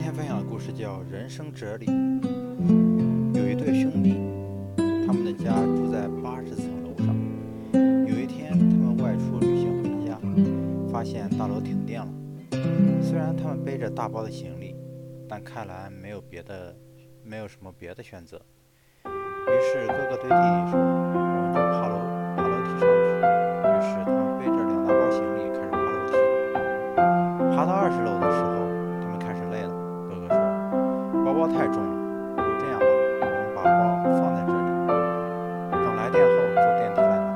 [0.00, 1.84] 今天分享的故事叫《人生哲理》。
[3.34, 4.16] 有一对兄弟，
[5.06, 7.14] 他们的家住在八十层楼上。
[8.08, 10.18] 有一天，他们外出旅行回家，
[10.90, 12.08] 发现大楼停电了。
[13.02, 14.74] 虽然他们背着大包的行李，
[15.28, 16.74] 但看来没有别的，
[17.22, 18.40] 没有什么别的选择。
[19.04, 22.00] 于是哥哥对弟弟说：“我们就爬楼，
[22.36, 22.88] 爬楼梯上去。”
[23.68, 26.16] 于是他们背着两大包行李开始爬楼梯。
[27.54, 28.64] 爬到二十楼的时候，
[31.40, 31.96] 包太重了，
[32.60, 34.68] 这样吧，我们把包放在这里，
[35.72, 37.32] 等来电后坐电梯来拿。”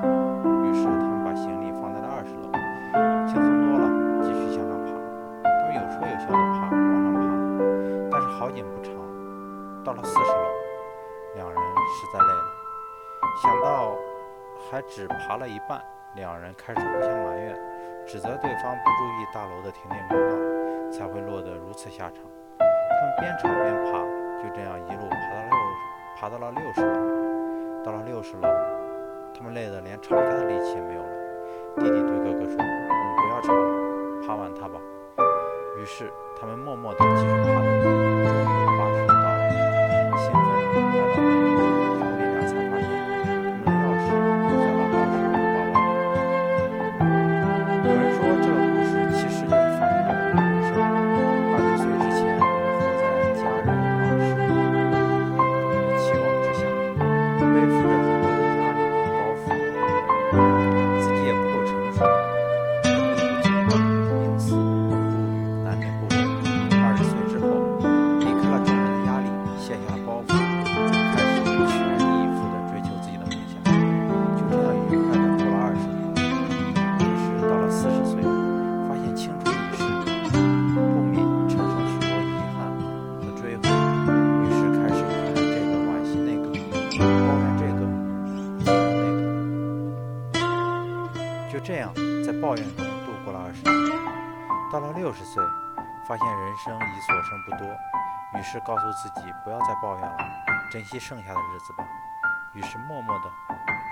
[0.61, 2.53] 于是他们把行李放在了二十楼，
[3.25, 3.89] 轻松多了，
[4.21, 4.93] 继续向上爬。
[5.41, 7.33] 他们有说有笑的爬，往上爬。
[8.13, 8.93] 但是好景不长，
[9.83, 10.53] 到了四十楼，
[11.37, 11.57] 两人
[11.89, 12.45] 实在累了，
[13.41, 13.97] 想到
[14.69, 15.81] 还只爬了一半，
[16.15, 17.57] 两人开始互相埋怨，
[18.07, 20.37] 指责对方不注意大楼的停电公告，
[20.93, 22.21] 才会落得如此下场。
[23.05, 24.01] 他们边吵边爬，
[24.41, 25.05] 就这样一路
[26.17, 26.89] 爬到了六，爬到了六十楼。
[27.85, 28.49] 到了六十楼，
[29.37, 31.09] 他们累得连吵架的力气也没有了。
[31.77, 34.81] 弟弟对哥哥说：“我们不要吵了，爬完它吧。”
[35.77, 37.61] 于是他们默默地继续爬。
[37.83, 38.25] 终于
[38.79, 39.24] 爬
[91.55, 91.95] 就这样，
[92.27, 93.95] 在抱怨中度过了二十年。
[94.75, 95.39] 到了六十岁，
[96.03, 97.71] 发现人生已所剩不多，
[98.35, 100.19] 于是告诉自己不要再抱怨了，
[100.69, 101.87] 珍惜剩下的日子吧。
[102.55, 103.31] 于是默默地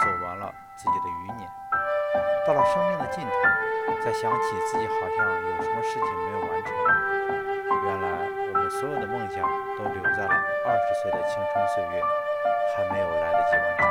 [0.02, 1.48] 走完了自己的余年。
[2.48, 6.74] 到了生命的尽头，才想起自己好像有什么事情没有完成。
[7.86, 8.10] 原来
[8.42, 9.38] 我们所有的梦想
[9.78, 10.34] 都留在了
[10.66, 12.02] 二十岁的青春岁月，
[12.74, 13.86] 还没有来得及完成。